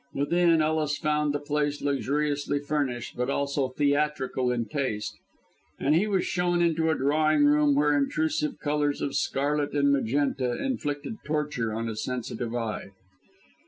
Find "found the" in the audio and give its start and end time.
0.97-1.37